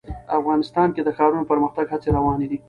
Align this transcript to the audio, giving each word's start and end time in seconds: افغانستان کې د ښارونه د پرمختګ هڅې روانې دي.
افغانستان 0.39 0.87
کې 0.95 1.01
د 1.03 1.09
ښارونه 1.17 1.43
د 1.45 1.49
پرمختګ 1.51 1.85
هڅې 1.93 2.09
روانې 2.17 2.47
دي. 2.51 2.57